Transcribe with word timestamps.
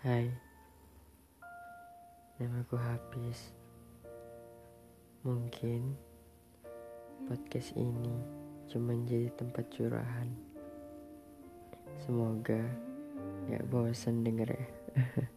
Hai, 0.00 0.32
namaku 2.40 2.80
Hafiz. 2.80 3.52
Mungkin 5.28 5.92
podcast 7.28 7.76
ini 7.76 8.16
cuma 8.64 8.96
jadi 9.04 9.28
tempat 9.36 9.68
curahan. 9.68 10.24
Semoga 12.00 12.64
gak 13.52 13.68
bosan 13.68 14.24
denger 14.24 14.56
ya. 14.56 14.68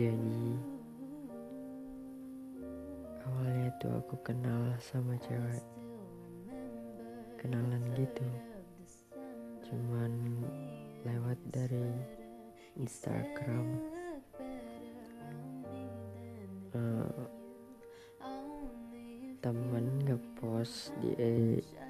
jadi 0.00 0.40
awalnya 3.28 3.68
tuh 3.76 4.00
aku 4.00 4.16
kenal 4.24 4.80
sama 4.80 5.12
cewek. 5.20 5.60
Kenalan 7.36 7.84
gitu. 8.00 8.24
Cuman 9.68 10.40
lewat 11.04 11.38
dari 11.48 11.88
Instagram. 12.76 13.66
Uh, 16.70 17.26
teman 19.40 19.88
ngepost 20.04 20.92
di 21.00 21.16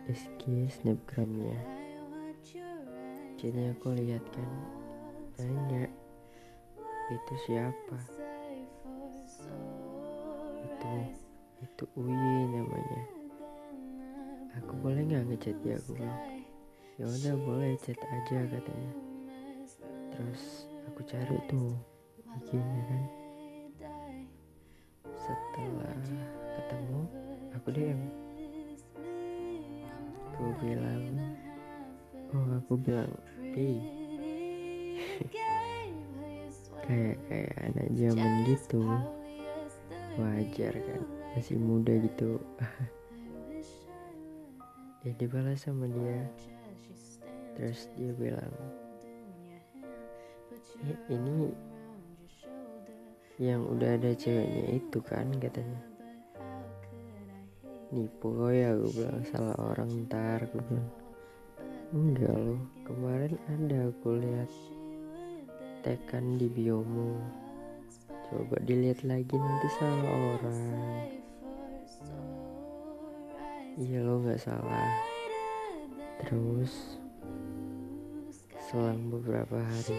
SG 0.06 0.70
snapgramnya. 0.70 1.58
Jadi 3.36 3.60
aku 3.74 3.92
lihat 3.98 4.22
kan 4.30 4.50
nanya 5.40 5.90
itu 7.10 7.34
siapa? 7.48 7.98
Itu 10.62 10.92
itu 11.60 11.84
Uyi 11.98 12.36
namanya. 12.54 13.02
Aku 14.62 14.72
boleh 14.80 15.02
nggak 15.02 15.24
ngechat 15.34 15.56
dia? 15.66 15.76
Aku 15.82 15.98
bilang 15.98 16.39
ya 17.00 17.08
udah 17.08 17.34
boleh 17.48 17.72
chat 17.80 17.96
aja 17.96 18.44
katanya. 18.44 18.92
Terus 20.12 20.68
aku 20.84 21.00
cari 21.08 21.40
tuh 21.48 21.72
IG-nya 22.28 22.82
kan. 22.92 23.02
Setelah 25.08 25.96
ketemu 26.60 27.00
aku 27.56 27.68
DM 27.72 28.00
aku 30.28 30.44
bilang 30.60 31.04
oh 32.36 32.48
aku 32.60 32.72
bilang 32.84 33.08
Pi. 33.48 33.80
Kayak 36.84 37.16
kayak 37.30 37.54
anak 37.64 37.88
zaman 37.96 38.32
gitu. 38.44 38.82
Wajar 40.20 40.74
kan 40.74 41.00
masih 41.32 41.56
muda 41.56 41.96
gitu. 41.96 42.36
Ya 45.00 45.16
dibalas 45.16 45.64
sama 45.64 45.88
dia 45.88 46.28
terus 47.60 47.92
dia 47.92 48.08
bilang. 48.16 48.48
Ini 51.12 51.52
yang 53.36 53.68
udah 53.68 54.00
ada 54.00 54.16
ceweknya 54.16 54.80
itu 54.80 54.96
kan 55.04 55.28
katanya. 55.36 55.76
Nipu 57.92 58.32
ya 58.48 58.72
gue 58.72 58.88
bilang 58.96 59.20
salah 59.28 59.60
orang 59.60 60.08
ntar 60.08 60.48
gue 60.48 60.62
bilang. 60.72 60.88
Enggak 61.92 62.32
loh 62.32 62.64
kemarin 62.88 63.36
ada 63.52 63.92
aku 63.92 64.08
lihat 64.16 64.48
tekan 65.84 66.40
di 66.40 66.48
biomu. 66.48 67.20
Coba 68.24 68.56
dilihat 68.64 69.04
lagi 69.04 69.36
nanti 69.36 69.68
salah 69.76 70.08
orang. 70.32 70.60
Iya 73.76 74.00
lo 74.00 74.24
nggak 74.24 74.40
salah. 74.40 74.92
Terus 76.24 76.99
selang 78.70 79.10
beberapa 79.10 79.58
hari 79.58 79.98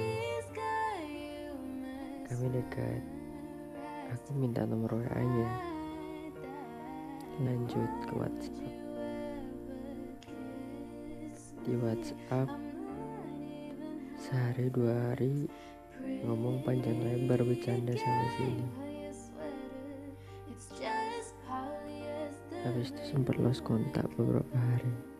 kami 2.23 2.47
dekat. 2.55 3.03
Aku 4.15 4.31
minta 4.31 4.63
nomor 4.63 4.95
WA 4.95 5.19
nya 5.19 5.51
lanjut 7.43 7.91
ke 8.07 8.13
WhatsApp. 8.15 8.75
Di 11.67 11.73
WhatsApp 11.83 12.47
sehari 14.15 14.71
dua 14.71 14.95
hari 15.11 15.51
ngomong 16.23 16.63
panjang 16.63 16.95
lebar 17.03 17.43
bercanda 17.43 17.91
sana 17.91 18.25
sini. 18.39 18.67
Habis 22.63 22.95
itu 22.95 23.03
sempat 23.03 23.35
lost 23.35 23.67
kontak 23.67 24.07
beberapa 24.15 24.55
hari 24.55 25.10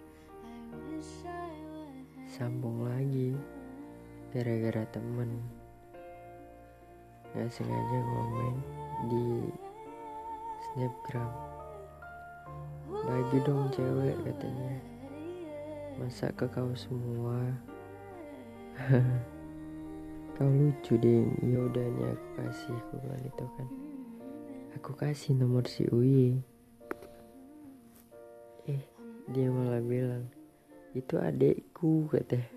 sambung 2.41 2.89
lagi 2.89 3.37
gara-gara 4.33 4.81
temen. 4.89 5.29
Gak 7.37 7.53
sengaja 7.53 8.01
ngomong 8.01 8.57
di 9.13 9.25
snapgram. 10.65 11.29
Bagi 12.89 13.37
dong 13.45 13.69
cewek 13.69 14.17
katanya. 14.25 14.73
Masa 16.01 16.33
ke 16.33 16.49
kau 16.49 16.73
semua? 16.73 17.37
Kau 20.41 20.49
lucu 20.49 20.97
deh 20.97 21.29
ya 21.45 21.61
nih 21.69 22.09
aku 22.09 22.27
kasih. 22.41 22.73
Aku 22.73 22.93
bilang 23.05 23.21
itu 23.21 23.45
kan. 23.53 23.67
Aku 24.81 24.91
kasih 24.97 25.37
nomor 25.37 25.69
si 25.69 25.85
Uyi 25.93 26.41
eh 28.65 28.81
dia 29.29 29.53
malah 29.53 29.81
bilang 29.85 30.25
itu 30.91 31.15
adekku 31.15 32.07
katanya 32.11 32.47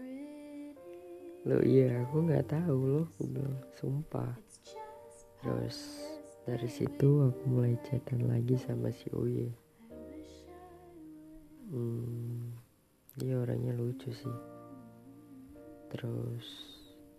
lo 1.44 1.60
iya 1.60 2.02
aku 2.08 2.24
nggak 2.24 2.48
tahu 2.48 2.78
loh 2.88 3.04
aku 3.04 3.28
bilang. 3.28 3.60
Sumpah. 3.76 4.32
Terus 5.44 5.76
dari 6.48 6.68
situ 6.72 7.28
aku 7.28 7.42
mulai 7.44 7.76
chatan 7.84 8.24
lagi 8.24 8.56
sama 8.56 8.88
si 8.88 9.12
Uye 9.12 9.52
hmm, 11.74 12.54
dia 13.18 13.34
orangnya 13.40 13.74
lucu 13.74 14.14
sih. 14.14 14.38
Terus 15.90 16.46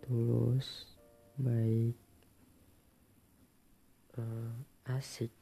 tulus 0.04 0.96
baik 1.36 1.96
uh, 4.20 4.52
asik. 4.96 5.32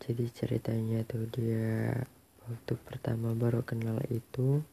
Jadi 0.00 0.24
ceritanya 0.32 1.04
tuh 1.04 1.28
dia 1.28 2.02
waktu 2.50 2.74
pertama 2.82 3.30
baru 3.30 3.62
kenal 3.62 4.02
itu 4.10 4.66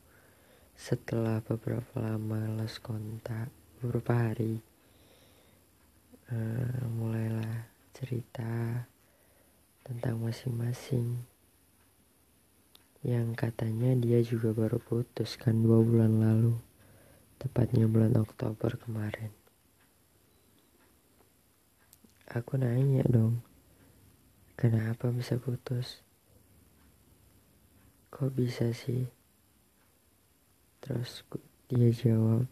setelah 0.73 1.45
beberapa 1.45 2.01
lama 2.01 2.57
lost 2.57 2.81
kontak 2.81 3.53
beberapa 3.77 4.17
hari. 4.17 4.57
Uh, 6.27 6.83
mulailah 6.97 7.69
cerita 7.93 8.83
tentang 9.85 10.19
masing-masing 10.19 11.21
yang 13.05 13.31
katanya 13.37 13.95
dia 13.95 14.19
juga 14.25 14.51
baru 14.51 14.81
putus 14.81 15.37
kan 15.39 15.55
dua 15.55 15.79
bulan 15.79 16.19
lalu 16.19 16.57
tepatnya 17.39 17.85
bulan 17.87 18.17
Oktober 18.17 18.75
kemarin. 18.75 19.31
Aku 22.27 22.59
nanya 22.59 23.05
dong 23.07 23.39
kenapa 24.59 25.13
bisa 25.13 25.39
putus 25.39 26.03
kok 28.17 28.33
bisa 28.33 28.73
sih? 28.73 29.05
Terus 30.81 31.21
dia 31.69 31.93
jawab 31.93 32.49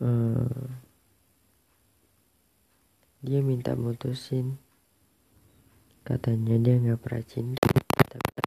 ehm, 0.00 0.64
dia 3.20 3.44
minta 3.44 3.76
mutusin. 3.76 4.56
Katanya 6.08 6.56
dia 6.56 6.80
nggak 6.80 7.04
pernah 7.04 7.24
cinta 7.28 7.68
tapi 8.08 8.40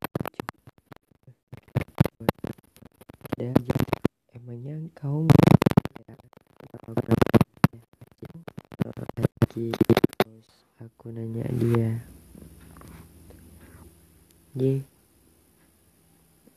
ada 3.53 3.77
emangnya 4.33 4.81
kau 4.97 5.29
lagi? 9.45 9.69
Terus 10.17 10.49
aku 10.81 11.13
nanya 11.13 11.45
dia 11.53 12.01
Ye 14.57 14.81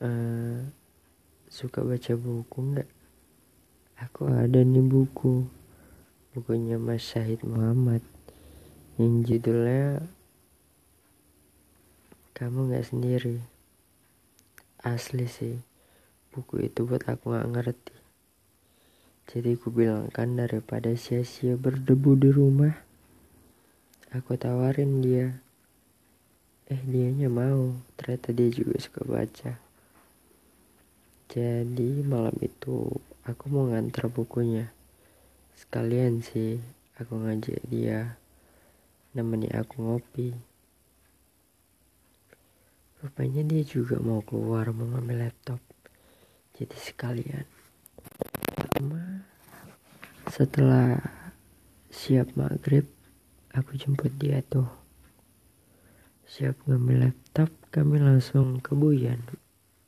uh, 0.01 0.65
suka 1.75 1.91
baca 1.91 2.15
buku 2.15 2.57
nggak? 2.71 2.89
Aku 3.99 4.31
ada 4.31 4.63
nih 4.63 4.79
buku. 4.79 5.43
Bukunya 6.31 6.79
Mas 6.79 7.03
Syahid 7.03 7.43
Muhammad. 7.43 7.99
Yang 8.95 9.43
judulnya 9.43 9.99
kamu 12.31 12.71
nggak 12.71 12.87
sendiri. 12.87 13.43
Asli 14.87 15.27
sih. 15.27 15.59
Buku 16.31 16.63
itu 16.63 16.87
buat 16.87 17.03
aku 17.11 17.35
nggak 17.35 17.51
ngerti. 17.51 17.95
Jadi 19.35 19.59
aku 19.59 19.67
bilang 19.67 20.07
kan 20.15 20.31
daripada 20.39 20.95
sia-sia 20.95 21.59
berdebu 21.59 22.15
di 22.15 22.31
rumah 22.31 22.71
aku 24.15 24.39
tawarin 24.39 25.03
dia. 25.03 25.43
Eh 26.71 26.79
dianya 26.87 27.27
mau. 27.27 27.75
Ternyata 27.99 28.31
dia 28.31 28.47
juga 28.47 28.79
suka 28.79 29.03
baca 29.03 29.64
jadi 31.25 32.05
malam 32.05 32.37
itu 32.45 32.85
aku 33.25 33.49
mau 33.49 33.65
ngantar 33.65 34.13
bukunya. 34.13 34.69
Sekalian 35.57 36.21
sih 36.21 36.61
aku 37.01 37.17
ngajak 37.17 37.65
dia 37.65 38.21
nemeni 39.17 39.49
aku 39.49 39.81
ngopi. 39.81 40.37
Rupanya 43.01 43.41
dia 43.41 43.65
juga 43.65 43.97
mau 43.97 44.21
keluar 44.21 44.69
mau 44.69 44.85
ngambil 44.85 45.25
laptop. 45.25 45.57
Jadi 46.53 46.77
sekalian. 46.77 47.45
Lama 48.77 49.25
setelah 50.29 51.01
siap 51.89 52.37
maghrib 52.37 52.85
aku 53.49 53.73
jemput 53.73 54.13
dia 54.21 54.45
tuh. 54.45 54.69
Siap 56.29 56.69
ngambil 56.69 57.09
laptop 57.09 57.49
kami 57.73 57.97
langsung 57.97 58.61
ke 58.61 58.71
Buyan 58.77 59.19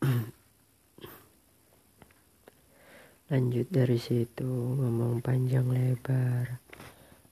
lanjut 3.27 3.67
dari 3.67 3.99
situ 3.99 4.47
ngomong 4.47 5.19
panjang 5.19 5.67
lebar 5.67 6.63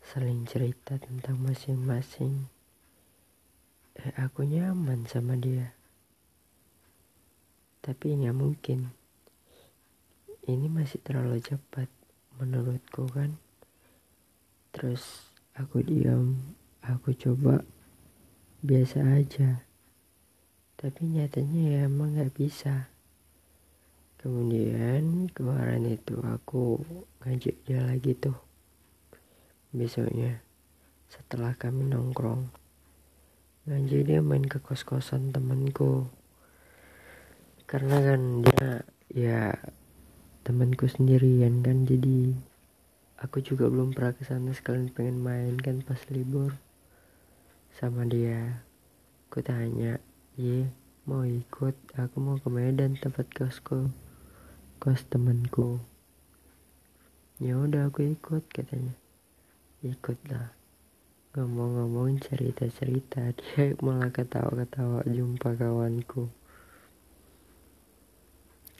saling 0.04 0.44
cerita 0.44 1.00
tentang 1.00 1.40
masing-masing. 1.40 2.52
Eh 3.96 4.12
aku 4.20 4.44
nyaman 4.44 5.08
sama 5.08 5.40
dia. 5.40 5.72
Tapi 7.80 8.12
nggak 8.12 8.36
mungkin. 8.36 8.92
Ini 10.44 10.68
masih 10.68 11.00
terlalu 11.00 11.40
cepat 11.40 11.88
menurutku 12.44 13.08
kan? 13.16 13.40
Terus 14.76 15.32
aku 15.56 15.80
diam 15.80 16.36
aku 16.84 17.16
coba 17.16 17.64
biasa 18.60 19.00
aja. 19.16 19.64
Tapi 20.76 21.08
nyatanya 21.08 21.64
ya 21.72 21.80
emang 21.88 22.20
nggak 22.20 22.36
bisa 22.36 22.92
kemudian 24.26 25.30
kemarin 25.38 25.86
itu 25.86 26.18
aku 26.26 26.82
ngajak 27.22 27.62
dia 27.62 27.78
lagi 27.86 28.18
tuh. 28.18 28.34
Besoknya 29.70 30.42
setelah 31.06 31.54
kami 31.54 31.86
nongkrong. 31.86 32.50
Ngajak 33.70 34.02
dia 34.02 34.26
main 34.26 34.42
ke 34.42 34.58
kos-kosan 34.58 35.30
temanku. 35.30 36.10
Karena 37.70 38.02
kan 38.02 38.42
dia 38.42 38.82
ya 39.14 39.54
temanku 40.42 40.90
sendirian 40.90 41.62
kan 41.62 41.86
jadi 41.86 42.34
aku 43.22 43.46
juga 43.46 43.70
belum 43.70 43.94
pernah 43.94 44.18
ke 44.18 44.26
sana 44.26 44.58
sekalian 44.58 44.90
pengen 44.90 45.22
main 45.22 45.54
kan 45.62 45.86
pas 45.86 46.02
libur. 46.10 46.58
Sama 47.78 48.10
dia 48.10 48.66
aku 49.30 49.46
tanya 49.46 50.02
ye 50.34 50.66
mau 51.06 51.22
ikut? 51.22 51.78
Aku 51.94 52.18
mau 52.18 52.42
ke 52.42 52.50
Medan 52.50 52.98
tempat 52.98 53.30
kosku 53.30 54.05
kos 54.80 55.04
temanku. 55.08 55.82
Ya 57.42 57.60
udah 57.60 57.92
aku 57.92 58.16
ikut 58.16 58.48
katanya. 58.52 58.96
Ikutlah. 59.84 60.56
Ngomong-ngomong 61.36 62.22
cerita-cerita 62.24 63.32
dia 63.40 63.76
malah 63.84 64.14
ketawa-ketawa 64.14 65.04
jumpa 65.10 65.56
kawanku. 65.60 66.32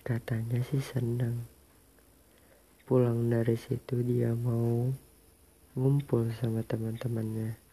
Katanya 0.06 0.62
sih 0.64 0.80
senang 0.80 1.56
pulang 2.86 3.34
dari 3.34 3.58
situ 3.58 4.06
dia 4.06 4.30
mau 4.38 4.94
ngumpul 5.74 6.30
sama 6.38 6.62
teman-temannya 6.62 7.65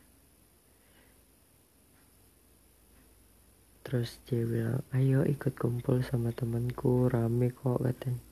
terus 3.83 4.23
dia 4.27 4.47
bilang 4.47 4.81
ayo 4.95 5.27
ikut 5.27 5.59
kumpul 5.59 6.03
sama 6.07 6.31
temanku 6.31 7.11
rame 7.11 7.51
kok 7.51 7.83
katanya. 7.83 8.23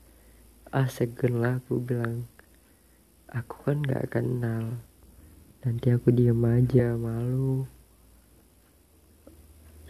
Ah 0.71 0.87
segen 0.87 1.43
lah 1.43 1.59
aku 1.59 1.83
bilang. 1.83 2.25
Aku 3.31 3.63
kan 3.63 3.79
gak 3.83 4.11
kenal. 4.11 4.83
Nanti 5.63 5.87
aku 5.91 6.11
diem 6.11 6.43
aja 6.43 6.95
malu. 6.99 7.63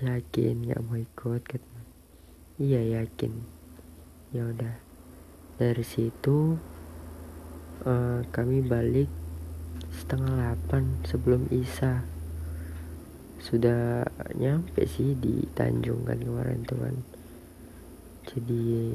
Yakin 0.02 0.70
gak 0.70 0.82
mau 0.86 0.98
ikut? 0.98 1.42
katanya. 1.46 1.84
Iya 2.62 2.82
yakin. 3.02 3.34
Ya 4.34 4.46
udah. 4.46 4.76
Dari 5.58 5.86
situ 5.86 6.58
uh, 7.86 8.22
kami 8.30 8.62
balik 8.66 9.10
setengah 9.90 10.34
delapan 10.38 10.84
sebelum 11.06 11.50
Isa 11.50 12.06
sudah 13.42 14.06
nyampe 14.38 14.86
sih 14.86 15.18
di 15.18 15.42
Tanjung 15.58 16.06
kan 16.06 16.22
kemarin 16.22 16.62
tuh 16.62 16.78
kan. 16.78 16.96
Jadi 18.30 18.94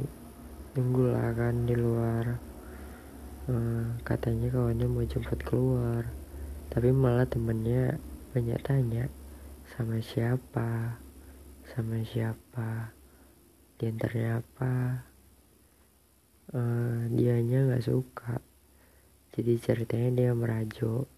nunggu 0.78 1.10
lah 1.10 1.34
kan 1.34 1.66
di 1.66 1.74
luar. 1.74 2.38
Uh, 3.46 3.98
katanya 4.06 4.50
kawannya 4.54 4.86
mau 4.86 5.02
jemput 5.02 5.42
keluar. 5.42 6.06
Tapi 6.70 6.94
malah 6.94 7.26
temennya 7.26 7.98
banyak 8.30 8.58
tanya 8.62 9.10
sama 9.66 9.98
siapa 9.98 11.02
sama 11.66 11.98
siapa 12.06 12.94
di 13.82 13.90
antaranya 13.90 14.38
apa. 14.38 14.74
Uh, 16.54 17.10
dianya 17.10 17.66
nggak 17.66 17.82
suka. 17.82 18.38
Jadi 19.34 19.58
ceritanya 19.58 20.10
dia 20.14 20.30
merajuk 20.38 21.15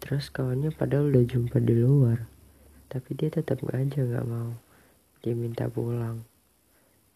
terus 0.00 0.32
kawannya 0.32 0.72
padahal 0.72 1.12
udah 1.12 1.24
jumpa 1.28 1.60
di 1.60 1.76
luar. 1.76 2.26
Tapi 2.90 3.14
dia 3.14 3.30
tetap 3.30 3.62
aja 3.70 4.02
nggak 4.02 4.26
mau. 4.26 4.50
Dia 5.22 5.36
minta 5.38 5.70
pulang. 5.70 6.26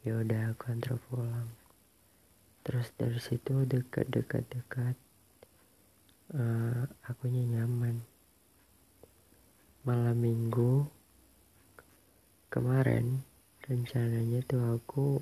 Ya 0.07 0.21
udah 0.21 0.53
aku 0.55 0.71
antar 0.71 1.01
pulang. 1.11 1.49
Terus 2.63 2.93
dari 2.95 3.19
situ 3.19 3.67
dekat 3.67 4.07
dekat 4.13 4.45
dekat 4.53 4.95
uh, 6.37 6.85
akunya 7.09 7.43
nyaman. 7.59 8.05
Malam 9.83 10.17
minggu 10.17 10.87
kemarin 12.53 13.25
rencananya 13.67 14.45
tuh 14.47 14.79
aku 14.79 15.19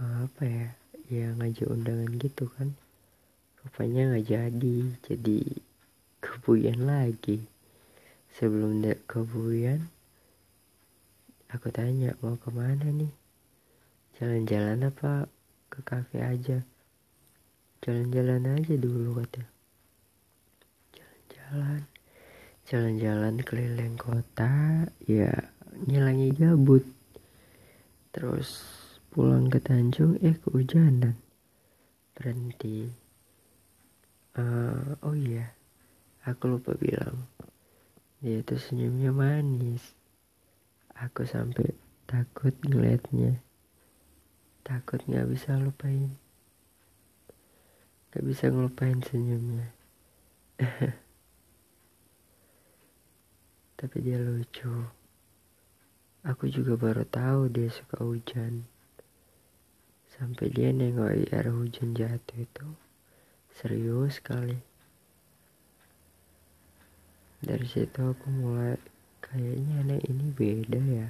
uh, 0.00 0.24
apa 0.24 0.42
ya 0.46 0.68
ya 1.06 1.26
ngajak 1.36 1.68
undangan 1.68 2.10
gitu 2.16 2.48
kan. 2.48 2.72
Rupanya 3.60 4.14
nggak 4.14 4.26
jadi 4.30 4.76
jadi 5.04 5.65
kebuyan 6.20 6.84
lagi. 6.86 7.44
Sebelum 8.36 8.84
dek 8.84 9.08
kebuyan 9.08 9.88
aku 11.48 11.72
tanya 11.72 12.12
mau 12.20 12.36
ke 12.36 12.52
mana 12.52 12.84
nih? 12.84 13.08
Jalan-jalan 14.20 14.92
apa 14.92 15.24
ke 15.72 15.80
kafe 15.80 16.20
aja? 16.20 16.60
Jalan-jalan 17.80 18.60
aja 18.60 18.74
dulu 18.76 19.24
kata. 19.24 19.44
Jalan-jalan? 20.92 21.80
Jalan-jalan 22.68 23.34
keliling 23.40 23.96
kota? 23.96 24.84
Ya 25.08 25.32
nyelangi 25.88 26.36
gabut. 26.36 26.84
Terus 28.12 28.64
pulang 29.08 29.48
ke 29.48 29.56
Tanjung 29.60 30.20
eh 30.20 30.36
kehujanan 30.36 31.16
berhenti. 32.12 32.92
Uh, 34.36 34.92
oh 35.00 35.16
iya 35.16 35.55
Aku 36.26 36.50
lupa 36.50 36.74
bilang, 36.74 37.22
dia 38.18 38.42
itu 38.42 38.58
senyumnya 38.58 39.14
manis. 39.14 39.94
Aku 40.98 41.22
sampai 41.22 41.70
takut 42.10 42.50
ngeliatnya. 42.66 43.38
Takut 44.66 44.98
gak 45.06 45.30
bisa 45.30 45.54
lupain. 45.54 46.18
Gak 48.10 48.26
bisa 48.26 48.50
ngelupain 48.50 48.98
senyumnya. 49.06 49.70
Tapi 53.78 53.96
dia 54.02 54.18
lucu. 54.18 54.82
Aku 56.26 56.50
juga 56.50 56.74
baru 56.74 57.06
tahu 57.06 57.54
dia 57.54 57.70
suka 57.70 58.02
hujan. 58.02 58.66
Sampai 60.10 60.50
dia 60.50 60.74
nengok 60.74 61.30
air 61.30 61.54
hujan 61.54 61.94
jatuh 61.94 62.42
itu. 62.42 62.66
Serius 63.54 64.18
sekali 64.18 64.74
dari 67.46 67.62
situ 67.62 68.02
aku 68.02 68.26
mulai 68.26 68.74
kayaknya 69.22 69.86
anak 69.86 70.02
ini 70.10 70.26
beda 70.34 70.82
ya. 70.82 71.08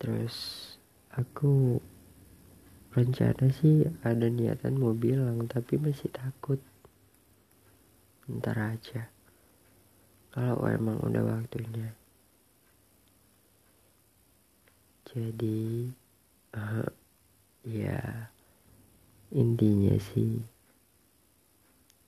Terus 0.00 0.36
aku 1.12 1.76
rencana 2.96 3.52
sih 3.52 3.84
ada 4.00 4.32
niatan 4.32 4.80
mau 4.80 4.96
bilang 4.96 5.44
tapi 5.44 5.76
masih 5.76 6.08
takut. 6.08 6.56
Ntar 8.24 8.56
aja. 8.56 9.12
Kalau 10.32 10.64
emang 10.64 10.96
udah 11.04 11.28
waktunya. 11.28 11.92
Jadi 15.12 15.92
uh, 16.56 16.88
ya 17.68 18.32
intinya 19.28 19.92
sih 20.00 20.40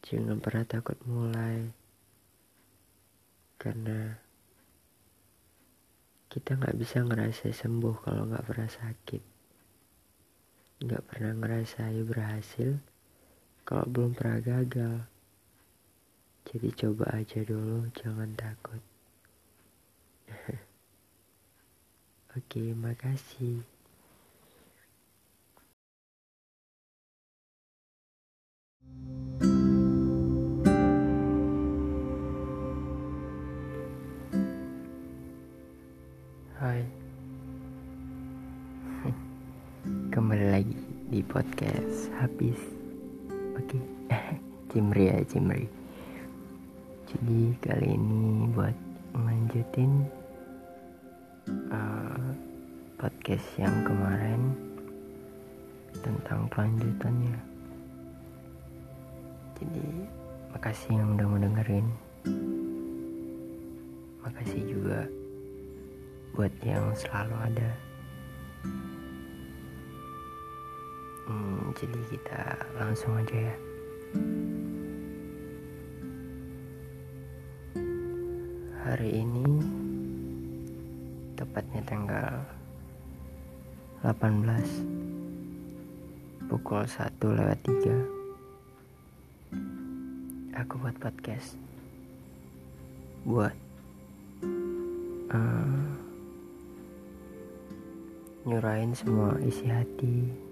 jangan 0.05 0.41
pernah 0.41 0.65
takut 0.65 0.97
mulai 1.05 1.84
karena 3.65 4.21
kita 6.29 6.61
nggak 6.61 6.77
bisa 6.77 7.01
ngerasa 7.01 7.49
sembuh 7.49 7.97
kalau 8.05 8.29
nggak 8.29 8.45
pernah 8.45 8.69
sakit. 8.69 9.23
Nggak 10.85 11.05
pernah 11.09 11.33
ngerasa 11.33 11.89
berhasil 12.05 12.77
kalau 13.65 13.89
belum 13.89 14.13
pernah 14.13 14.45
gagal. 14.45 15.09
Jadi 16.45 16.69
coba 16.77 17.09
aja 17.17 17.41
dulu 17.41 17.89
jangan 17.97 18.37
takut. 18.37 18.85
Oke 22.37 22.77
makasih. 22.77 23.65
Hai 28.85 29.54
Kembali 40.15 40.47
lagi 40.47 40.79
di 41.11 41.27
podcast 41.27 42.07
Habis. 42.23 42.55
Oke 43.59 43.83
okay. 44.07 44.39
Cimri 44.71 45.11
ya 45.11 45.19
Cimri. 45.27 45.67
Jadi 47.11 47.51
kali 47.59 47.99
ini 47.99 48.47
buat 48.55 48.79
melanjutin 49.11 50.07
uh, 51.67 52.31
Podcast 52.95 53.43
yang 53.59 53.75
kemarin 53.83 54.55
Tentang 55.99 56.47
kelanjutannya. 56.47 57.35
Jadi 59.59 59.87
makasih 60.55 60.95
yang 60.95 61.19
udah 61.19 61.27
mau 61.27 61.43
dengerin. 61.43 61.87
Makasih 64.23 64.63
juga 64.63 65.11
buat 66.39 66.55
yang 66.63 66.95
selalu 66.95 67.35
ada 67.51 67.71
hmm, 71.29 71.77
jadi 71.77 72.01
kita 72.13 72.43
langsung 72.77 73.17
aja 73.17 73.37
ya. 73.37 73.57
Hari 78.85 79.25
ini 79.25 79.49
tepatnya 81.35 81.83
tanggal 81.89 82.45
18 84.05 86.53
pukul 86.53 86.85
1 86.85 87.17
lewat 87.17 87.59
3 87.65 90.61
aku 90.61 90.77
buat 90.79 90.95
podcast. 91.01 91.57
Buat 93.25 93.57
uh, 95.33 95.89
nyurahin 98.45 98.93
semua 98.93 99.41
isi 99.41 99.65
hati 99.73 100.44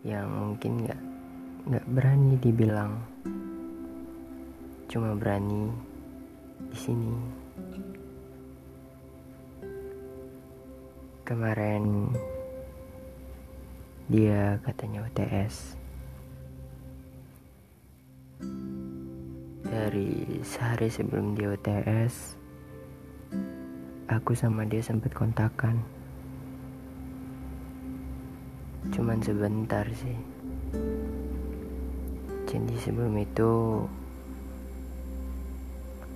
yang 0.00 0.26
mungkin 0.28 0.84
nggak 0.84 1.00
nggak 1.68 1.86
berani 1.92 2.34
dibilang 2.40 2.96
cuma 4.90 5.14
berani 5.14 5.70
di 6.72 6.76
sini. 6.76 7.14
Kemarin 11.22 12.10
dia 14.10 14.58
katanya 14.66 15.06
UTS 15.06 15.78
dari 19.62 20.42
sehari 20.42 20.90
sebelum 20.90 21.38
dia 21.38 21.54
UTS 21.54 22.34
aku 24.10 24.34
sama 24.34 24.66
dia 24.66 24.82
sempat 24.82 25.14
kontakan 25.14 25.78
cuman 28.88 29.20
sebentar 29.20 29.84
sih. 29.92 30.16
Jadi 32.48 32.74
sebelum 32.80 33.12
itu 33.20 33.84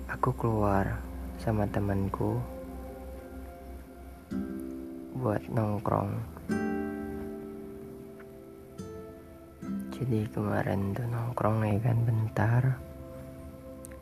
aku 0.09 0.33
keluar 0.33 0.97
sama 1.37 1.69
temanku 1.69 2.41
buat 5.21 5.45
nongkrong. 5.53 6.17
Jadi 9.93 10.27
kemarin 10.33 10.97
tuh 10.97 11.05
nongkrong 11.05 11.61
ya 11.69 11.77
kan 11.77 11.97
bentar. 12.01 12.63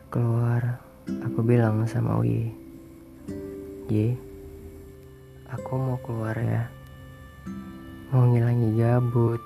Keluar 0.08 0.80
aku 1.04 1.44
bilang 1.44 1.84
sama 1.84 2.16
Wi 2.24 2.48
Ye 3.92 4.16
aku 5.52 5.76
mau 5.76 6.00
keluar 6.00 6.34
ya 6.40 6.72
mau 8.14 8.30
ngilangi 8.30 8.78
gabut 8.78 9.42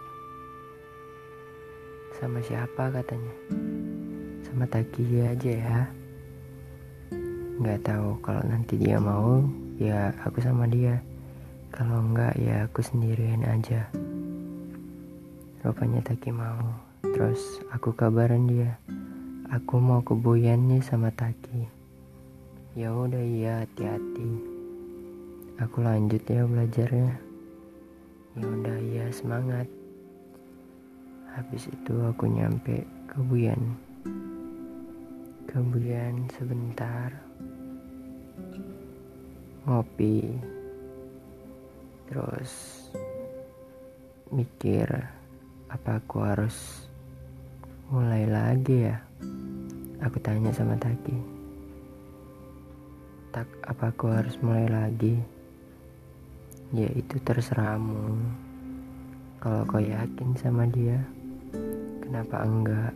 sama 2.19 2.43
siapa 2.43 2.91
katanya? 2.91 3.31
Sama 4.43 4.67
Taki 4.67 5.23
aja 5.23 5.51
ya. 5.55 5.79
Nggak 7.63 7.87
tahu 7.87 8.19
kalau 8.19 8.43
nanti 8.43 8.75
dia 8.75 8.99
mau 8.99 9.39
ya 9.79 10.11
aku 10.19 10.43
sama 10.43 10.67
dia. 10.67 10.99
Kalau 11.71 12.11
enggak 12.11 12.35
ya 12.35 12.67
aku 12.67 12.83
sendirian 12.83 13.47
aja. 13.47 13.87
Rupanya 15.63 16.03
Taki 16.03 16.35
mau. 16.35 16.67
Terus 17.07 17.63
aku 17.71 17.95
kabarin 17.95 18.51
dia. 18.51 18.75
Aku 19.47 19.79
mau 19.79 20.03
ke 20.03 20.11
nih 20.11 20.83
sama 20.83 21.07
Taki. 21.15 21.71
Ya 22.75 22.91
udah 22.91 23.23
iya 23.23 23.63
hati-hati. 23.63 24.27
Aku 25.55 25.79
lanjut 25.79 26.19
ya 26.27 26.43
belajarnya 26.43 27.26
ya 28.37 28.77
ya 28.77 29.05
semangat. 29.09 29.65
Habis 31.33 31.69
itu 31.69 31.93
aku 32.05 32.29
nyampe 32.29 32.85
ke 33.09 33.17
Buyan. 33.25 33.61
Ke 35.49 35.57
Buyan 35.57 36.29
sebentar. 36.33 37.13
Ngopi. 39.65 40.37
Terus 42.07 42.53
mikir 44.29 44.87
apa 45.67 45.97
aku 45.97 46.17
harus 46.21 46.85
mulai 47.89 48.29
lagi 48.29 48.91
ya? 48.93 48.97
Aku 50.05 50.21
tanya 50.21 50.53
sama 50.53 50.77
Taki. 50.77 51.17
Tak 53.33 53.49
apa 53.65 53.89
aku 53.93 54.05
harus 54.13 54.37
mulai 54.41 54.69
lagi 54.69 55.36
ya 56.75 56.89
itu 56.95 57.15
terserahmu. 57.21 58.19
Kalau 59.37 59.63
kau 59.69 59.79
yakin 59.79 60.35
sama 60.35 60.67
dia 60.67 60.99
kenapa 62.03 62.43
enggak? 62.43 62.93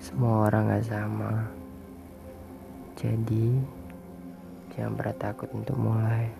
Semua 0.00 0.50
orang 0.50 0.70
gak 0.70 0.86
sama. 0.86 1.32
Jadi 2.96 3.60
jangan 4.74 4.96
pernah 4.96 5.16
takut 5.18 5.48
untuk 5.52 5.76
mulai. 5.76 6.30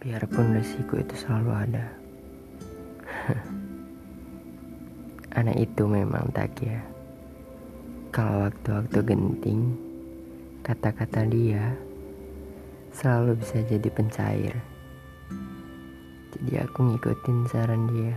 Biarpun 0.00 0.56
resiko 0.56 1.00
itu 1.00 1.14
selalu 1.18 1.50
ada. 1.52 1.86
Anak 5.38 5.56
itu 5.58 5.82
memang 5.86 6.30
tak 6.30 6.54
ya 6.62 6.94
kalau 8.14 8.46
waktu-waktu 8.46 9.10
genting 9.10 9.74
kata-kata 10.62 11.26
dia 11.26 11.74
selalu 12.94 13.42
bisa 13.42 13.58
jadi 13.66 13.88
pencair. 13.90 14.54
Jadi 16.30 16.52
aku 16.62 16.78
ngikutin 16.94 17.38
saran 17.50 17.90
dia. 17.90 18.14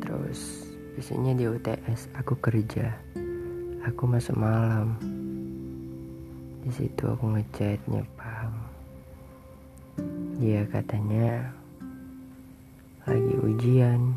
Terus 0.00 0.64
biasanya 0.96 1.36
di 1.36 1.44
UTS 1.44 2.08
aku 2.16 2.40
kerja. 2.40 2.96
Aku 3.84 4.08
masuk 4.08 4.40
malam. 4.40 4.96
Di 6.64 6.72
situ 6.72 7.04
aku 7.04 7.36
ngechat 7.36 7.84
nyepang. 7.84 8.52
Dia 10.40 10.64
katanya 10.72 11.52
lagi 13.04 13.34
ujian. 13.44 14.16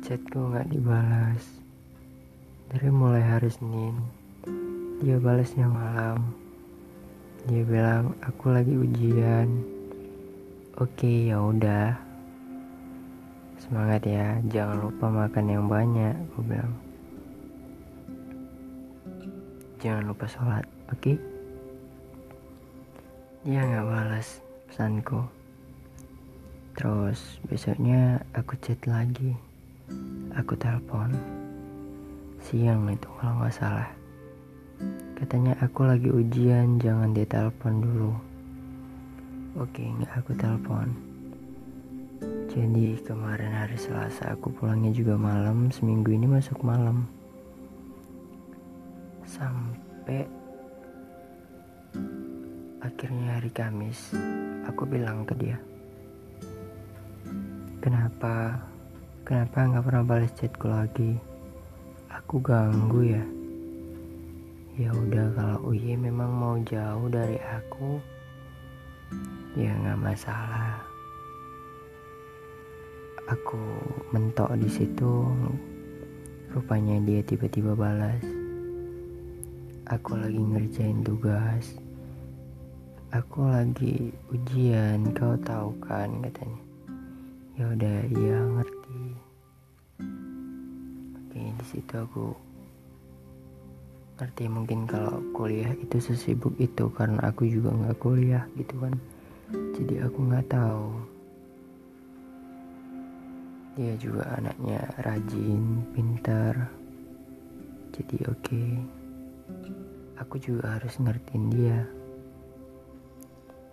Chatku 0.00 0.48
nggak 0.48 0.72
dibalas. 0.72 1.44
Dari 2.72 2.88
mulai 2.88 3.20
hari 3.20 3.52
Senin 3.52 4.21
dia 5.02 5.18
balasnya 5.18 5.66
malam. 5.66 6.30
Dia 7.50 7.66
bilang, 7.66 8.14
aku 8.22 8.54
lagi 8.54 8.70
ujian. 8.70 9.50
Oke, 10.78 11.26
ya 11.26 11.42
udah. 11.42 11.98
Semangat 13.58 14.06
ya, 14.06 14.38
jangan 14.46 14.78
lupa 14.78 15.10
makan 15.10 15.46
yang 15.50 15.66
banyak. 15.66 16.14
Gue 16.30 16.42
bilang. 16.46 16.74
Jangan 19.82 20.06
lupa 20.06 20.24
sholat, 20.30 20.62
oke? 20.94 21.18
Dia 23.42 23.58
nggak 23.58 23.86
balas 23.90 24.38
pesanku. 24.70 25.26
Terus 26.78 27.42
besoknya 27.50 28.22
aku 28.38 28.54
chat 28.62 28.78
lagi. 28.86 29.34
Aku 30.38 30.54
telepon. 30.54 31.10
Siang 32.38 32.86
itu 32.86 33.10
kalau 33.18 33.42
nggak 33.42 33.50
salah 33.58 34.01
Katanya 35.22 35.54
aku 35.62 35.86
lagi 35.86 36.10
ujian, 36.10 36.82
jangan 36.82 37.14
ditelepon 37.14 37.78
dulu. 37.78 38.10
Oke, 39.54 39.86
nggak 39.86 40.18
aku 40.18 40.34
telepon. 40.34 40.90
Jadi 42.50 42.98
kemarin 43.06 43.54
hari 43.54 43.78
Selasa 43.78 44.34
aku 44.34 44.50
pulangnya 44.50 44.90
juga 44.90 45.14
malam, 45.14 45.70
seminggu 45.70 46.10
ini 46.10 46.26
masuk 46.26 46.58
malam. 46.66 47.06
Sampai 49.22 50.26
akhirnya 52.82 53.38
hari 53.38 53.50
Kamis, 53.54 54.10
aku 54.66 54.90
bilang 54.90 55.22
ke 55.22 55.38
dia, 55.38 55.54
kenapa, 57.78 58.58
kenapa 59.22 59.70
nggak 59.70 59.86
pernah 59.86 60.02
balas 60.02 60.34
chatku 60.34 60.66
lagi? 60.66 61.14
Aku 62.10 62.42
ganggu 62.42 63.06
ya. 63.06 63.22
Ya 64.82 64.90
udah 64.90 65.30
kalau 65.38 65.70
Uye 65.70 65.94
memang 65.94 66.34
mau 66.34 66.58
jauh 66.66 67.06
dari 67.06 67.38
aku, 67.38 68.02
ya 69.54 69.70
nggak 69.78 70.02
masalah. 70.02 70.82
Aku 73.30 73.62
mentok 74.10 74.58
di 74.58 74.66
situ, 74.66 75.22
rupanya 76.50 76.98
dia 77.06 77.22
tiba-tiba 77.22 77.78
balas. 77.78 78.26
Aku 79.86 80.18
lagi 80.18 80.42
ngerjain 80.42 81.06
tugas. 81.06 81.78
Aku 83.14 83.46
lagi 83.46 84.10
ujian, 84.34 85.14
kau 85.14 85.38
tahu 85.46 85.78
kan 85.78 86.10
katanya. 86.26 86.62
Ya 87.54 87.70
udah, 87.70 87.98
iya 88.18 88.38
ngerti. 88.58 89.02
Oke, 91.22 91.38
di 91.38 91.64
situ 91.70 91.94
aku 91.94 92.34
ngerti 94.22 94.46
mungkin 94.46 94.86
kalau 94.86 95.18
kuliah 95.34 95.74
itu 95.74 95.98
sesibuk 95.98 96.54
itu 96.62 96.86
karena 96.94 97.18
aku 97.26 97.42
juga 97.42 97.74
nggak 97.74 97.98
kuliah 97.98 98.46
gitu 98.54 98.78
kan. 98.78 98.94
Jadi 99.74 99.98
aku 99.98 100.18
nggak 100.30 100.46
tahu. 100.46 100.86
Dia 103.74 103.98
juga 103.98 104.22
anaknya 104.38 104.78
rajin 105.02 105.82
pintar. 105.90 106.54
Jadi 107.90 108.16
oke. 108.30 108.38
Okay. 108.46 108.70
aku 110.22 110.38
juga 110.38 110.78
harus 110.78 110.94
ngertiin 111.02 111.44
dia. 111.50 111.82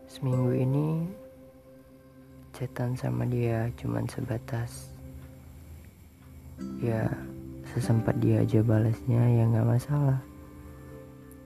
Seminggu 0.10 0.50
ini 0.58 1.06
chatan 2.58 2.98
sama 2.98 3.30
dia 3.30 3.70
cuman 3.78 4.10
sebatas. 4.10 4.90
Ya 6.82 7.06
sesempat 7.70 8.18
dia 8.18 8.42
aja 8.42 8.66
balasnya 8.66 9.22
ya 9.30 9.46
nggak 9.46 9.78
masalah 9.78 10.26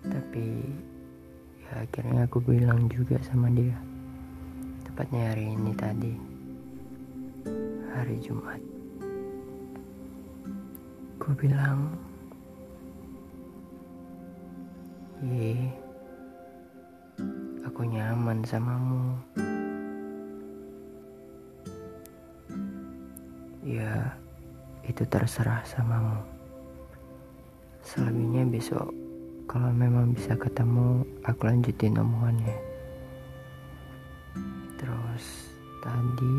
tapi 0.04 0.60
ya 1.64 1.88
akhirnya 1.88 2.28
aku 2.28 2.44
bilang 2.44 2.92
juga 2.92 3.16
sama 3.24 3.48
dia. 3.56 3.76
Tepatnya 4.84 5.32
hari 5.32 5.56
ini 5.56 5.72
tadi. 5.80 6.14
Hari 7.94 8.16
Jumat. 8.20 8.60
Aku 11.24 11.32
bilang 11.40 11.96
ye 15.24 15.72
aku 17.64 17.88
nyaman 17.88 18.44
samamu. 18.44 19.16
Ya 23.64 24.12
itu 24.84 25.08
terserah 25.08 25.64
samamu. 25.64 26.20
Selebihnya 27.88 28.44
besok 28.52 29.03
kalau 29.50 29.72
memang 29.72 30.14
bisa 30.14 30.34
ketemu 30.36 31.04
aku 31.24 31.42
lanjutin 31.48 32.00
omongannya. 32.00 32.58
Terus 34.80 35.26
tadi 35.80 36.36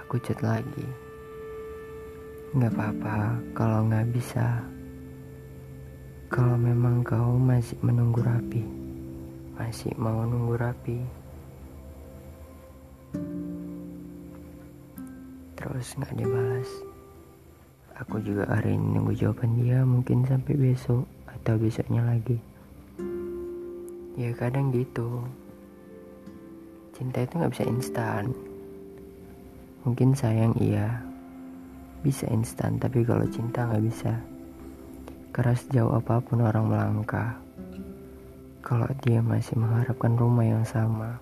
aku 0.00 0.16
chat 0.20 0.38
lagi. 0.40 0.88
Nggak 2.56 2.72
apa-apa 2.74 3.16
kalau 3.52 3.88
nggak 3.88 4.08
bisa. 4.14 4.60
Kalau 6.28 6.60
memang 6.60 7.00
kau 7.04 7.40
masih 7.40 7.76
menunggu 7.80 8.20
rapi 8.20 8.78
masih 9.58 9.90
mau 9.98 10.22
nunggu 10.22 10.54
rapi. 10.54 10.98
Terus 15.58 15.86
nggak 15.98 16.14
dibalas. 16.14 16.70
Aku 17.98 18.22
juga 18.22 18.46
hari 18.46 18.78
ini 18.78 18.94
nunggu 18.94 19.18
jawaban 19.18 19.58
dia 19.58 19.82
mungkin 19.82 20.22
sampai 20.22 20.54
besok 20.54 21.02
atau 21.48 21.56
besoknya 21.56 22.04
lagi. 22.04 22.36
Ya 24.20 24.36
kadang 24.36 24.68
gitu. 24.68 25.24
Cinta 26.92 27.24
itu 27.24 27.40
nggak 27.40 27.56
bisa 27.56 27.64
instan. 27.64 28.36
Mungkin 29.80 30.12
sayang 30.12 30.52
iya 30.60 31.00
bisa 32.04 32.28
instan. 32.28 32.76
Tapi 32.76 33.00
kalau 33.00 33.24
cinta 33.32 33.64
nggak 33.64 33.80
bisa. 33.80 34.12
Karena 35.32 35.56
sejauh 35.56 35.96
apa 35.96 36.20
pun 36.20 36.44
orang 36.44 36.68
melangkah. 36.68 37.40
Kalau 38.60 38.92
dia 39.00 39.24
masih 39.24 39.56
mengharapkan 39.56 40.20
rumah 40.20 40.44
yang 40.44 40.68
sama 40.68 41.16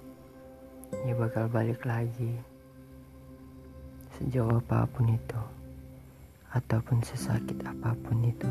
dia 1.07 1.15
bakal 1.15 1.47
balik 1.47 1.87
lagi. 1.87 2.35
Sejauh 4.19 4.59
apa 4.59 4.91
pun 4.91 5.07
itu. 5.07 5.43
Ataupun 6.51 6.99
sesakit 7.07 7.63
apa 7.63 7.95
pun 8.03 8.27
itu 8.27 8.51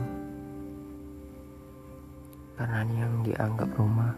karena 2.55 2.87
yang 2.87 3.19
dianggap 3.27 3.67
rumah 3.75 4.15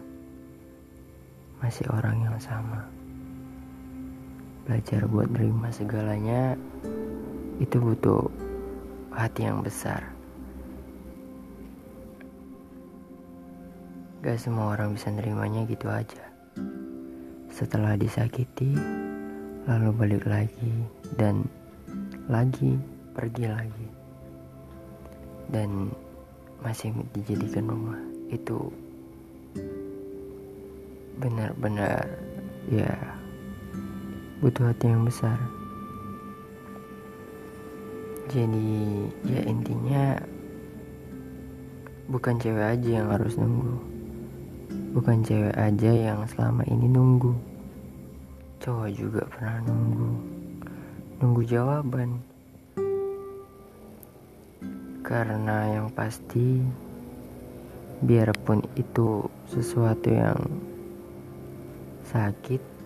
masih 1.58 1.90
orang 1.90 2.22
yang 2.22 2.38
sama. 2.38 2.86
Belajar 4.62 5.10
buat 5.10 5.26
nerima 5.34 5.74
segalanya 5.74 6.54
itu 7.58 7.76
butuh 7.82 8.30
hati 9.10 9.50
yang 9.50 9.58
besar. 9.66 10.06
Gak 14.22 14.38
semua 14.38 14.78
orang 14.78 14.94
bisa 14.94 15.10
nerimanya 15.10 15.66
gitu 15.66 15.90
aja. 15.90 16.22
Setelah 17.50 17.98
disakiti, 17.98 18.70
lalu 19.66 19.90
balik 19.94 20.24
lagi 20.30 20.74
dan 21.18 21.42
lagi 22.30 22.78
pergi 23.18 23.44
lagi. 23.50 23.88
Dan 25.48 25.90
masih 26.60 26.92
dijadikan 27.16 27.66
rumah 27.66 28.17
itu 28.28 28.68
benar-benar 31.18 32.06
ya 32.70 32.94
butuh 34.38 34.70
hati 34.70 34.86
yang 34.86 35.02
besar. 35.02 35.38
Jadi 38.28 39.08
ya 39.24 39.40
intinya 39.48 40.20
bukan 42.12 42.36
cewek 42.36 42.76
aja 42.76 42.90
yang 43.02 43.08
harus 43.10 43.34
nunggu. 43.34 43.76
Bukan 44.92 45.24
cewek 45.24 45.56
aja 45.56 45.90
yang 45.90 46.22
selama 46.28 46.62
ini 46.68 46.86
nunggu. 46.86 47.32
Cowok 48.60 48.90
juga 48.92 49.22
pernah 49.32 49.64
nunggu. 49.64 50.10
Nunggu 51.18 51.42
jawaban. 51.48 52.20
Karena 55.02 55.72
yang 55.72 55.88
pasti 55.96 56.62
biarpun 58.02 58.62
itu 58.78 59.26
sesuatu 59.50 60.08
yang 60.10 60.38
sakit 62.08 62.78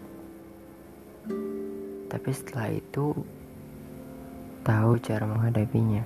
tapi 2.13 2.29
setelah 2.29 2.69
itu 2.69 3.17
tahu 4.69 5.01
cara 5.01 5.25
menghadapinya. 5.25 6.05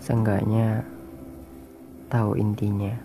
Seenggaknya 0.00 0.80
tahu 2.08 2.40
intinya. 2.40 2.96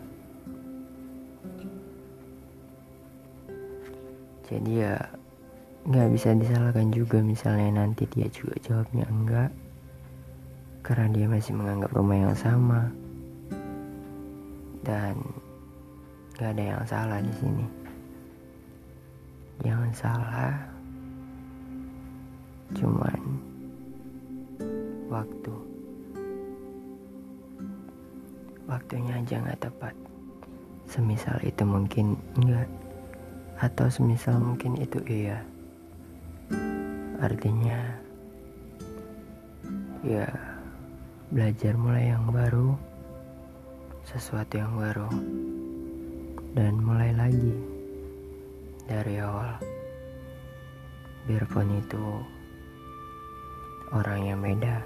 Jadi 4.47 4.71
ya 4.79 4.95
nggak 5.83 6.09
bisa 6.15 6.31
disalahkan 6.39 6.87
juga 6.95 7.19
misalnya 7.19 7.83
nanti 7.83 8.07
dia 8.07 8.31
juga 8.31 8.55
jawabnya 8.63 9.03
enggak 9.11 9.49
karena 10.85 11.09
dia 11.09 11.25
masih 11.25 11.57
menganggap 11.57 11.89
rumah 11.91 12.21
yang 12.21 12.37
sama 12.37 12.93
dan 14.81 15.17
gak 16.37 16.57
ada 16.57 16.63
yang 16.75 16.83
salah 16.89 17.19
di 17.21 17.33
sini. 17.37 17.65
Yang 19.61 20.01
salah 20.01 20.57
cuman 22.73 23.21
waktu. 25.11 25.53
Waktunya 28.65 29.19
aja 29.19 29.43
nggak 29.43 29.61
tepat. 29.67 29.95
Semisal 30.87 31.37
itu 31.43 31.63
mungkin 31.67 32.15
enggak 32.39 32.67
atau 33.61 33.91
semisal 33.91 34.39
mungkin 34.41 34.79
itu 34.79 34.97
iya. 35.05 35.43
Artinya 37.21 38.01
ya 40.01 40.25
belajar 41.29 41.77
mulai 41.77 42.09
yang 42.09 42.25
baru 42.33 42.73
sesuatu 44.05 44.57
yang 44.57 44.73
baru 44.73 45.09
dan 46.57 46.73
mulai 46.81 47.13
lagi 47.13 47.53
dari 48.89 49.21
awal. 49.21 49.55
Biarpun 51.29 51.69
itu 51.77 52.05
orang 53.93 54.21
yang 54.25 54.39
beda 54.41 54.81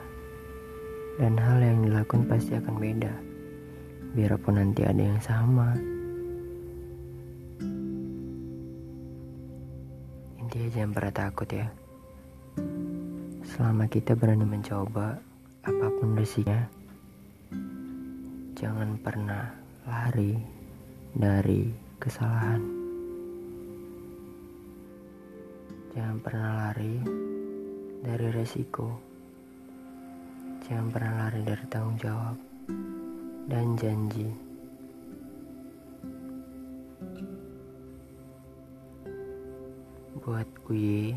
dan 1.15 1.39
hal 1.39 1.57
yang 1.63 1.79
dilakukan 1.87 2.27
pasti 2.27 2.59
akan 2.59 2.75
beda. 2.75 3.13
Biarpun 4.15 4.59
nanti 4.59 4.83
ada 4.83 4.99
yang 4.99 5.21
sama. 5.23 5.71
Intinya 10.43 10.67
jangan 10.75 10.91
pernah 10.91 11.13
takut 11.15 11.49
ya. 11.49 11.67
Selama 13.47 13.87
kita 13.87 14.11
berani 14.19 14.43
mencoba 14.43 15.15
apa 15.63 15.87
pun 15.97 16.19
resikonya, 16.19 16.67
jangan 18.55 18.95
pernah 19.03 19.51
lari 19.83 20.31
dari 21.11 21.67
kesalahan. 21.99 22.63
Jangan 25.91 26.17
pernah 26.23 26.51
lari 26.63 26.95
dari 27.99 28.27
resiko. 28.31 28.95
Jangan 30.63 30.87
pernah 30.87 31.13
lari 31.27 31.41
dari 31.43 31.65
tanggung 31.67 31.99
jawab 31.99 32.37
dan 33.51 33.75
janji. 33.75 34.31
Buat 40.23 40.47
Uye, 40.71 41.11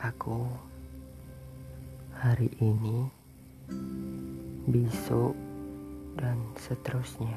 aku 0.00 0.48
hari 2.16 2.50
ini, 2.58 3.19
besok, 4.70 5.34
dan 6.14 6.38
seterusnya. 6.54 7.36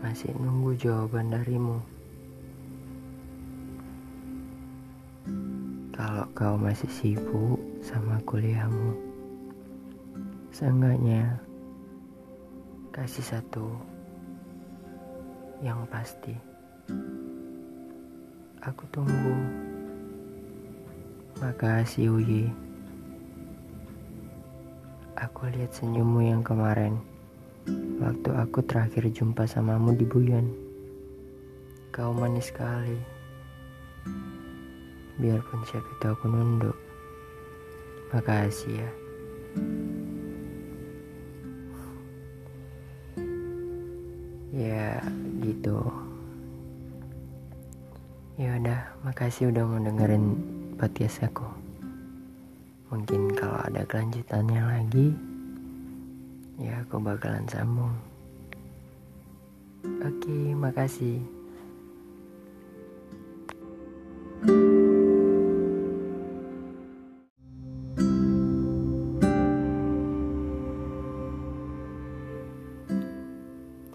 Masih 0.00 0.32
nunggu 0.36 0.74
jawaban 0.80 1.32
darimu. 1.32 1.78
Kalau 5.94 6.26
kau 6.34 6.58
masih 6.58 6.90
sibuk 6.90 7.60
sama 7.84 8.18
kuliahmu, 8.26 8.98
seenggaknya 10.50 11.38
kasih 12.90 13.22
satu 13.22 13.68
yang 15.62 15.86
pasti. 15.86 16.34
Aku 18.64 18.84
tunggu. 18.90 19.36
Makasih 21.38 22.08
Uye. 22.14 22.63
Aku 25.14 25.46
lihat 25.46 25.70
senyummu 25.70 26.26
yang 26.26 26.42
kemarin. 26.42 26.98
Waktu 28.02 28.34
aku 28.34 28.66
terakhir 28.66 29.06
jumpa 29.14 29.46
samamu 29.46 29.94
di 29.94 30.02
Buyan. 30.02 30.50
Kau 31.94 32.10
manis 32.10 32.50
sekali. 32.50 32.98
Biarpun 35.22 35.62
siapa 35.70 35.86
itu 35.86 36.06
aku 36.10 36.26
nunduk. 36.26 36.74
Makasih 38.10 38.74
ya. 38.74 38.90
Ya 44.50 44.98
gitu. 45.38 45.78
Ya 48.34 48.58
udah, 48.58 48.80
makasih 49.06 49.54
udah 49.54 49.62
mau 49.62 49.78
dengerin 49.78 50.34
podcast 50.74 51.22
aku. 51.22 51.63
Mungkin 52.92 53.32
kalau 53.32 53.56
ada 53.64 53.80
kelanjutannya 53.88 54.60
lagi, 54.60 55.16
ya 56.60 56.84
aku 56.84 57.00
bakalan 57.00 57.48
sambung. 57.48 57.96
Oke, 60.04 60.52
makasih. 60.52 61.24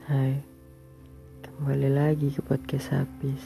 Hai, 0.09 0.41
kembali 1.45 1.89
lagi 1.93 2.33
ke 2.33 2.41
podcast 2.41 2.89
habis. 2.89 3.41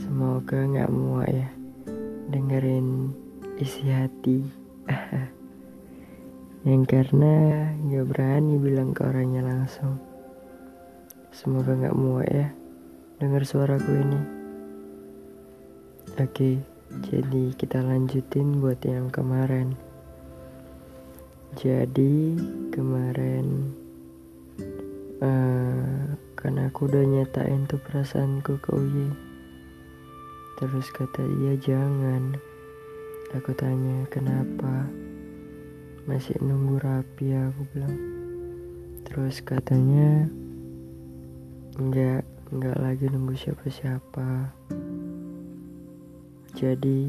Semoga 0.00 0.64
nggak 0.64 0.88
muak 0.88 1.28
ya 1.28 1.48
dengerin 2.32 3.12
isi 3.60 3.92
hati. 3.92 4.40
Yang 6.68 6.82
karena 6.88 7.32
nggak 7.76 8.06
berani 8.08 8.56
bilang 8.56 8.96
ke 8.96 9.04
orangnya 9.04 9.44
langsung. 9.44 10.00
Semoga 11.32 11.76
nggak 11.76 11.96
muak 11.96 12.28
ya 12.28 12.48
denger 13.20 13.44
suaraku 13.44 14.00
ini. 14.00 14.20
Oke, 16.16 16.60
jadi 17.04 17.44
kita 17.56 17.84
lanjutin 17.84 18.64
buat 18.64 18.80
yang 18.84 19.12
kemarin. 19.12 19.76
Jadi 21.56 22.36
kemarin 22.72 23.76
uh, 25.20 26.12
kan 26.36 26.54
aku 26.64 26.88
udah 26.88 27.04
nyatain 27.04 27.68
tuh 27.68 27.80
perasaanku 27.80 28.56
ke 28.60 28.70
Uye. 28.72 29.08
Terus 30.60 30.88
kata 30.92 31.24
dia 31.24 31.56
jangan. 31.60 32.49
Aku 33.30 33.54
tanya 33.54 34.10
kenapa? 34.10 34.90
Masih 36.02 36.34
nunggu 36.42 36.82
rapi 36.82 37.30
aku 37.30 37.62
bilang. 37.70 37.94
Terus 39.06 39.38
katanya 39.46 40.26
enggak, 41.78 42.26
enggak 42.50 42.74
lagi 42.82 43.06
nunggu 43.06 43.38
siapa-siapa. 43.38 44.50
Jadi 46.58 47.06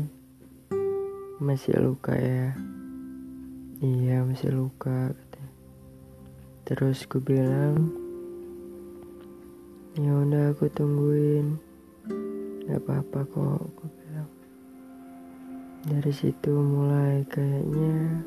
masih 1.42 1.82
luka 1.82 2.14
ya. 2.14 2.54
Iya 3.82 4.22
masih 4.22 4.54
luka 4.54 5.10
katanya. 5.18 5.54
Terus 6.70 7.10
ku 7.10 7.18
bilang 7.18 7.90
ya 9.98 10.22
udah 10.22 10.54
aku 10.54 10.70
tungguin 10.70 11.58
nggak 12.70 12.78
apa-apa 12.78 13.26
kok 13.26 13.74
dari 15.82 16.14
situ 16.14 16.54
mulai 16.54 17.26
kayaknya 17.26 18.22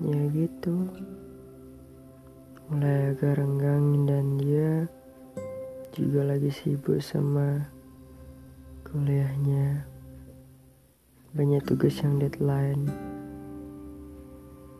ya 0.00 0.22
gitu. 0.32 0.88
Mulai 2.72 3.14
agak 3.14 3.36
renggangin 3.36 4.02
dan 4.08 4.26
dia 4.40 4.72
juga 5.92 6.34
lagi 6.34 6.48
sibuk 6.48 6.98
sama 7.04 7.68
kuliahnya. 8.88 9.84
Banyak 11.36 11.62
tugas 11.68 12.00
yang 12.00 12.16
deadline. 12.16 12.88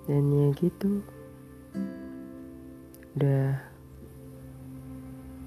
Dan 0.08 0.24
ya 0.32 0.48
gitu. 0.56 1.04
Udah 3.16 3.60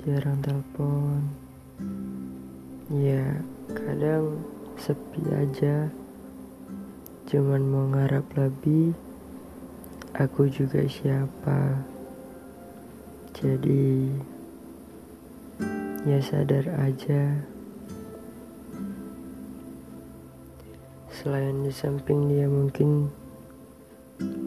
jarang 0.05 0.39
telepon. 0.41 1.21
Ya 2.89 3.41
kadang 3.73 4.41
sepi 4.79 5.21
aja. 5.29 5.91
Cuman 7.29 7.61
mau 7.61 7.85
ngarap 7.93 8.25
lebih 8.33 8.97
aku 10.17 10.49
juga 10.49 10.81
siapa. 10.89 11.85
Jadi 13.37 14.09
ya 16.09 16.17
sadar 16.23 16.65
aja. 16.81 17.45
Selain 21.13 21.61
di 21.61 21.69
samping 21.69 22.31
dia 22.31 22.49
mungkin 22.49 23.11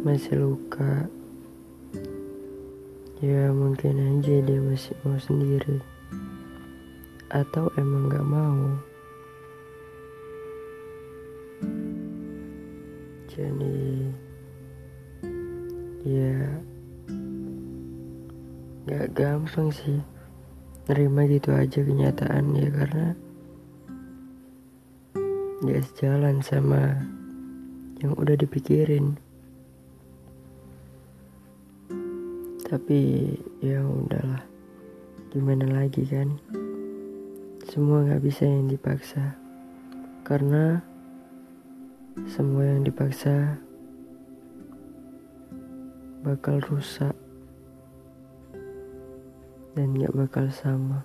masih 0.03 0.43
luka. 0.43 1.07
Ya 3.23 3.55
mungkin 3.55 4.19
aja 4.19 4.43
dia 4.43 4.59
masih 4.59 4.99
mau 5.07 5.15
sendiri. 5.23 5.79
Atau 7.31 7.71
emang 7.79 8.11
gak 8.11 8.27
mau 8.27 8.92
jadi 13.33 13.81
ya. 16.05 16.61
Gak 18.83 19.15
gampang 19.15 19.73
sih 19.73 20.03
nerima 20.91 21.25
gitu 21.31 21.55
aja 21.55 21.81
kenyataan 21.81 22.53
ya 22.59 22.69
karena 22.69 23.07
dia 25.63 25.79
sejalan 25.79 26.43
sama 26.43 26.99
yang 28.03 28.19
udah 28.19 28.35
dipikirin. 28.35 29.15
Tapi 32.67 33.01
ya 33.63 33.87
udahlah. 33.87 34.43
Gimana 35.31 35.71
lagi 35.71 36.03
kan? 36.05 36.37
Semua 37.63 38.03
nggak 38.03 38.27
bisa 38.27 38.43
yang 38.43 38.67
dipaksa. 38.67 39.39
Karena 40.27 40.83
semua 42.29 42.69
yang 42.69 42.85
dipaksa 42.85 43.57
bakal 46.21 46.61
rusak 46.69 47.17
dan 49.73 49.97
gak 49.97 50.13
bakal 50.13 50.47
sama. 50.53 51.01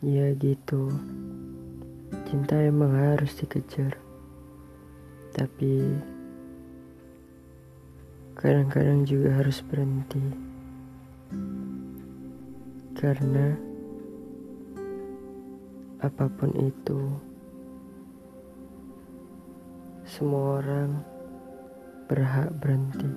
Ya 0.00 0.32
gitu. 0.40 0.88
Cinta 2.24 2.56
emang 2.64 2.96
harus 2.96 3.36
dikejar. 3.36 4.00
Tapi 5.36 6.00
kadang-kadang 8.40 9.04
juga 9.04 9.36
harus 9.36 9.60
berhenti. 9.60 10.22
Karena 12.96 13.67
apa 15.98 16.30
pun 16.30 16.54
itu 16.54 17.10
semua 20.06 20.62
orang 20.62 21.04
berhak 22.08 22.48
berhenti. 22.62 23.10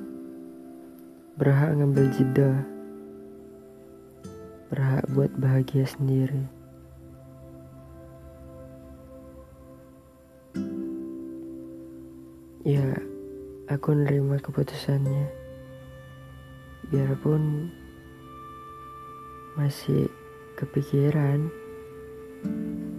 Berhak 1.39 1.77
ngambil 1.77 2.05
jeda. 2.11 2.51
Berhak 4.67 5.05
buat 5.13 5.31
bahagia 5.39 5.87
sendiri. 5.87 6.43
Ya, 12.67 12.97
aku 13.71 13.95
nerima 13.95 14.41
keputusannya. 14.41 15.31
Biarpun 16.91 17.71
masih 19.55 20.11
kepikiran, 20.59 21.60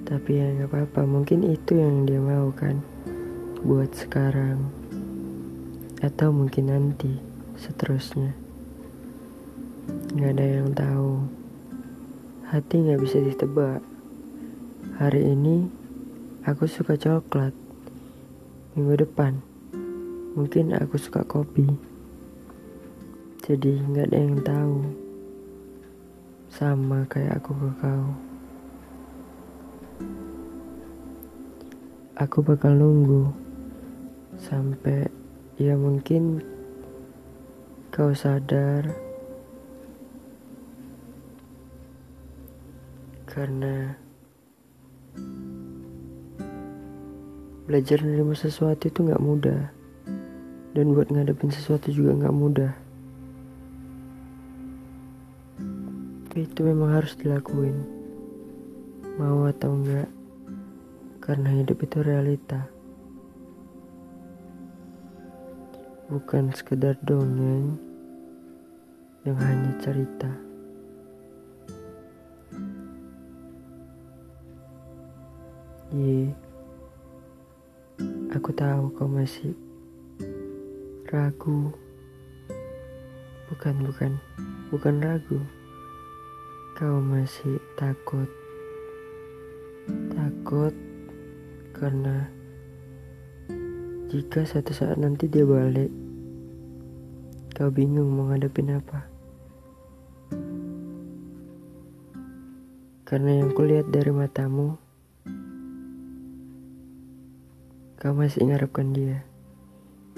tapi 0.05 0.41
ya 0.41 0.51
nggak 0.53 0.71
apa-apa. 0.71 1.03
Mungkin 1.07 1.47
itu 1.49 1.79
yang 1.79 2.05
dia 2.05 2.19
mau 2.19 2.51
kan, 2.55 2.83
buat 3.63 3.95
sekarang, 3.95 4.69
atau 6.03 6.35
mungkin 6.35 6.71
nanti, 6.71 7.17
seterusnya. 7.57 8.35
Nggak 10.15 10.33
ada 10.39 10.47
yang 10.47 10.69
tahu. 10.75 11.13
Hati 12.51 12.75
nggak 12.83 13.01
bisa 13.01 13.19
ditebak. 13.23 13.81
Hari 14.99 15.23
ini 15.25 15.71
aku 16.45 16.69
suka 16.69 17.01
coklat. 17.01 17.57
Minggu 18.73 19.05
depan 19.05 19.53
Mungkin 20.33 20.73
aku 20.73 20.97
suka 20.97 21.29
kopi. 21.29 21.69
Jadi 23.45 23.85
nggak 23.85 24.09
ada 24.09 24.17
yang 24.17 24.41
tahu. 24.41 24.77
Sama 26.49 27.05
kayak 27.05 27.37
aku 27.37 27.53
ke 27.53 27.71
kau. 27.85 28.32
Aku 32.13 32.45
bakal 32.45 32.77
nunggu 32.77 33.35
sampai 34.39 35.11
ya 35.59 35.75
mungkin 35.75 36.45
kau 37.91 38.13
sadar. 38.13 38.93
Karena 43.25 43.97
belajar 47.65 48.05
menerima 48.05 48.35
sesuatu 48.37 48.93
itu 48.93 49.03
nggak 49.09 49.25
mudah. 49.25 49.73
Dan 50.77 50.93
buat 50.93 51.09
ngadepin 51.09 51.49
sesuatu 51.49 51.89
juga 51.91 52.23
nggak 52.23 52.37
mudah. 52.37 52.73
Itu 56.37 56.61
memang 56.65 56.97
harus 56.97 57.17
dilakuin 57.17 58.02
mau 59.21 59.45
atau 59.45 59.77
enggak 59.77 60.09
karena 61.21 61.53
hidup 61.61 61.79
itu 61.85 61.99
realita. 62.01 62.65
Bukan 66.09 66.53
sekedar 66.53 66.97
dongeng 67.05 67.77
yang 69.25 69.39
hanya 69.39 69.73
cerita. 69.81 70.33
Ye, 75.93 76.33
aku 78.33 78.51
tahu 78.57 78.97
kau 78.97 79.09
masih 79.09 79.53
ragu. 81.13 81.69
Bukan 83.53 83.77
bukan 83.85 84.13
bukan 84.73 84.95
ragu. 85.05 85.41
Kau 86.73 86.99
masih 87.05 87.61
takut 87.77 88.42
takut 90.53 90.77
karena 91.73 92.29
jika 94.13 94.45
suatu 94.45 94.77
saat 94.77 95.01
nanti 95.01 95.25
dia 95.25 95.49
balik 95.49 95.89
kau 97.57 97.73
bingung 97.73 98.13
mau 98.13 98.29
ngadepin 98.29 98.77
apa. 98.77 99.09
Karena 103.09 103.41
yang 103.41 103.57
kulihat 103.57 103.89
dari 103.89 104.13
matamu 104.13 104.77
kau 107.97 108.13
masih 108.13 108.45
ngarepkan 108.45 108.93
dia. 108.93 109.25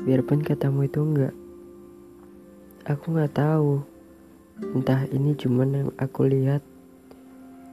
Biarpun 0.03 0.43
katamu 0.43 0.91
itu 0.91 0.99
enggak. 0.99 1.35
Aku 2.91 3.15
nggak 3.15 3.39
tahu 3.39 3.87
entah 4.75 5.07
ini 5.15 5.39
cuman 5.39 5.71
yang 5.79 5.91
aku 5.95 6.27
lihat 6.27 6.67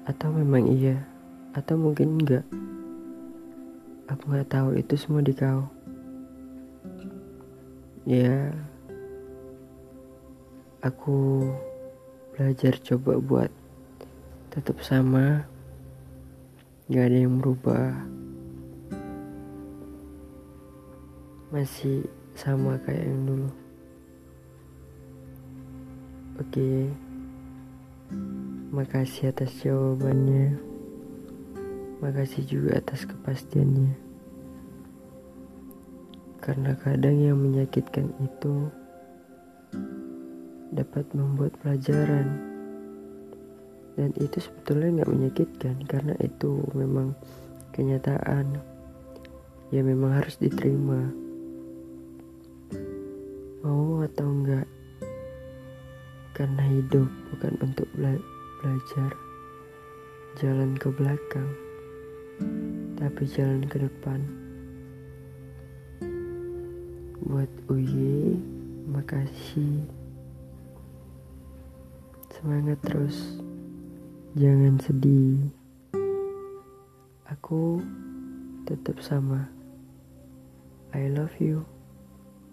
atau 0.05 0.29
memang 0.29 0.69
iya 0.69 1.09
atau 1.51 1.75
mungkin 1.75 2.19
enggak? 2.19 2.45
Aku 4.07 4.23
nggak 4.27 4.51
tahu 4.51 4.69
itu 4.79 4.95
semua 4.95 5.23
di 5.23 5.35
kau. 5.35 5.67
Ya 8.07 8.51
aku 10.81 11.45
belajar 12.33 12.75
coba 12.81 13.21
buat 13.21 13.51
tetap 14.49 14.81
sama. 14.81 15.45
Gak 16.91 17.07
ada 17.07 17.17
yang 17.23 17.39
berubah 17.39 18.03
masih 21.51 22.07
sama 22.35 22.79
kayak 22.83 23.11
yang 23.11 23.23
dulu. 23.27 23.49
Oke, 26.39 26.89
makasih 28.71 29.35
atas 29.35 29.51
jawabannya. 29.59 30.70
Makasih 32.01 32.49
juga 32.49 32.81
atas 32.81 33.05
kepastiannya. 33.05 33.93
Karena 36.41 36.73
kadang 36.81 37.13
yang 37.21 37.37
menyakitkan 37.37 38.09
itu 38.17 38.73
dapat 40.73 41.05
membuat 41.13 41.53
pelajaran. 41.61 42.41
Dan 43.93 44.09
itu 44.17 44.41
sebetulnya 44.41 45.05
nggak 45.05 45.13
menyakitkan 45.13 45.75
karena 45.85 46.17
itu 46.25 46.65
memang 46.73 47.13
kenyataan. 47.77 48.57
Ya 49.69 49.85
memang 49.85 50.17
harus 50.17 50.41
diterima 50.41 51.13
mau 53.61 54.01
atau 54.01 54.25
enggak 54.25 54.65
karena 56.33 56.65
hidup 56.65 57.05
bukan 57.29 57.53
untuk 57.61 57.85
bela 57.93 58.17
belajar 58.57 59.13
jalan 60.41 60.73
ke 60.81 60.89
belakang 60.89 61.45
tapi 62.95 63.23
jalan 63.27 63.65
ke 63.67 63.81
depan. 63.81 64.19
Buat 67.25 67.51
Uye 67.67 68.39
makasih. 68.87 69.83
Semangat 72.31 72.79
terus. 72.87 73.41
Jangan 74.37 74.79
sedih. 74.79 75.51
Aku 77.27 77.83
tetap 78.63 79.01
sama. 79.03 79.49
I 80.91 81.07
love 81.11 81.35
you 81.39 81.63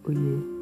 Uye 0.06 0.57